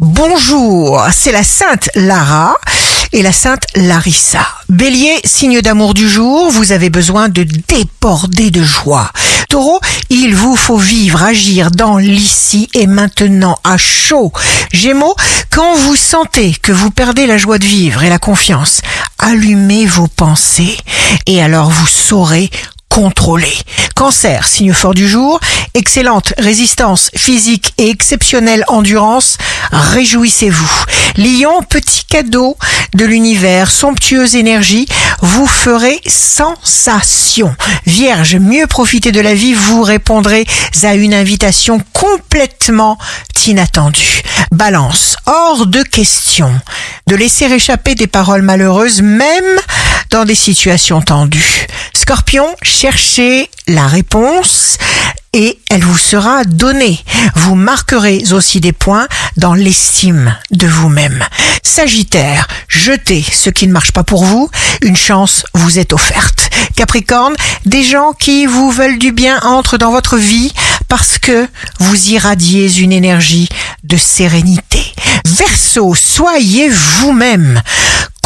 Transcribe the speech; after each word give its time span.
Bonjour, 0.00 1.04
c'est 1.10 1.32
la 1.32 1.42
sainte 1.42 1.90
Lara 1.96 2.56
et 3.12 3.20
la 3.20 3.32
sainte 3.32 3.64
Larissa. 3.74 4.46
Bélier, 4.68 5.18
signe 5.24 5.60
d'amour 5.60 5.92
du 5.92 6.08
jour, 6.08 6.52
vous 6.52 6.70
avez 6.70 6.88
besoin 6.88 7.28
de 7.28 7.42
déborder 7.42 8.52
de 8.52 8.62
joie. 8.62 9.10
Taureau, 9.48 9.80
il 10.08 10.36
vous 10.36 10.54
faut 10.54 10.78
vivre, 10.78 11.24
agir 11.24 11.72
dans 11.72 11.96
l'ici 11.96 12.68
et 12.74 12.86
maintenant 12.86 13.58
à 13.64 13.76
chaud. 13.76 14.32
Gémeaux, 14.72 15.16
quand 15.50 15.74
vous 15.74 15.96
sentez 15.96 16.54
que 16.62 16.70
vous 16.70 16.92
perdez 16.92 17.26
la 17.26 17.36
joie 17.36 17.58
de 17.58 17.66
vivre 17.66 18.04
et 18.04 18.08
la 18.08 18.20
confiance, 18.20 18.82
allumez 19.18 19.84
vos 19.84 20.06
pensées 20.06 20.76
et 21.26 21.42
alors 21.42 21.70
vous 21.70 21.88
saurez 21.88 22.50
contrôler. 22.88 23.52
Cancer, 23.98 24.46
signe 24.46 24.72
fort 24.72 24.94
du 24.94 25.08
jour, 25.08 25.40
excellente 25.74 26.32
résistance 26.38 27.10
physique 27.16 27.74
et 27.78 27.90
exceptionnelle 27.90 28.64
endurance, 28.68 29.38
réjouissez-vous. 29.72 30.84
Lion, 31.16 31.62
petit 31.68 32.04
cadeau 32.04 32.56
de 32.94 33.04
l'univers, 33.04 33.72
somptueuse 33.72 34.36
énergie, 34.36 34.86
vous 35.20 35.48
ferez 35.48 36.00
sensation. 36.06 37.52
Vierge, 37.86 38.36
mieux 38.36 38.68
profiter 38.68 39.10
de 39.10 39.20
la 39.20 39.34
vie, 39.34 39.54
vous 39.54 39.82
répondrez 39.82 40.46
à 40.84 40.94
une 40.94 41.12
invitation 41.12 41.82
complètement 41.92 42.98
inattendue. 43.48 44.22
Balance, 44.52 45.16
hors 45.26 45.66
de 45.66 45.82
question 45.82 46.52
de 47.08 47.16
laisser 47.16 47.46
échapper 47.46 47.94
des 47.94 48.06
paroles 48.06 48.42
malheureuses, 48.42 49.02
même 49.02 49.58
dans 50.10 50.24
des 50.24 50.34
situations 50.34 51.00
tendues. 51.02 51.66
Scorpion, 51.94 52.46
cherchez 52.62 53.50
la 53.66 53.86
réponse 53.86 54.78
et 55.32 55.58
elle 55.70 55.84
vous 55.84 55.98
sera 55.98 56.44
donnée. 56.44 56.98
Vous 57.34 57.54
marquerez 57.54 58.24
aussi 58.32 58.60
des 58.60 58.72
points 58.72 59.06
dans 59.36 59.54
l'estime 59.54 60.34
de 60.50 60.66
vous-même. 60.66 61.24
Sagittaire, 61.62 62.48
jetez 62.68 63.22
ce 63.22 63.50
qui 63.50 63.66
ne 63.66 63.72
marche 63.72 63.92
pas 63.92 64.04
pour 64.04 64.24
vous. 64.24 64.50
Une 64.82 64.96
chance 64.96 65.44
vous 65.54 65.78
est 65.78 65.92
offerte. 65.92 66.50
Capricorne, 66.76 67.34
des 67.66 67.84
gens 67.84 68.12
qui 68.12 68.46
vous 68.46 68.70
veulent 68.70 68.98
du 68.98 69.12
bien 69.12 69.40
entrent 69.42 69.78
dans 69.78 69.90
votre 69.90 70.16
vie 70.16 70.52
parce 70.88 71.18
que 71.18 71.46
vous 71.78 72.10
irradiez 72.10 72.78
une 72.78 72.92
énergie 72.92 73.48
de 73.84 73.96
sérénité. 73.96 74.94
Verseau, 75.26 75.94
soyez 75.94 76.68
vous-même. 76.68 77.60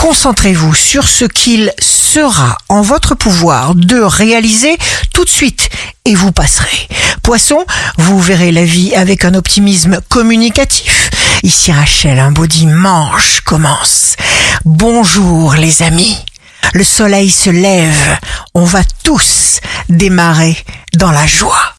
Concentrez-vous 0.02 0.74
sur 0.74 1.06
ce 1.06 1.24
qu'il 1.24 1.72
sera 1.80 2.58
en 2.68 2.82
votre 2.82 3.14
pouvoir 3.14 3.76
de 3.76 4.00
réaliser 4.00 4.76
tout 5.14 5.24
de 5.24 5.30
suite 5.30 5.70
et 6.04 6.16
vous 6.16 6.32
passerez. 6.32 6.88
Poisson, 7.22 7.64
vous 7.98 8.18
verrez 8.18 8.50
la 8.50 8.64
vie 8.64 8.96
avec 8.96 9.24
un 9.24 9.34
optimisme 9.34 10.00
communicatif. 10.08 11.08
Ici 11.44 11.70
Rachel, 11.70 12.18
un 12.18 12.32
beau 12.32 12.48
dimanche 12.48 13.42
commence. 13.42 14.16
Bonjour 14.64 15.54
les 15.54 15.84
amis. 15.84 16.18
Le 16.74 16.82
soleil 16.82 17.30
se 17.30 17.50
lève. 17.50 18.18
On 18.54 18.64
va 18.64 18.82
tous 19.04 19.60
démarrer 19.88 20.56
dans 20.94 21.12
la 21.12 21.28
joie. 21.28 21.62